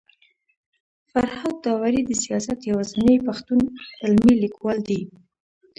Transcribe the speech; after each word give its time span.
فرهاد 1.11 1.55
داوري 1.63 2.01
د 2.05 2.11
سياست 2.23 2.59
يوازنی 2.71 3.15
پښتون 3.27 3.61
علمي 4.03 4.33
ليکوال 4.43 4.77
دی 4.89 5.01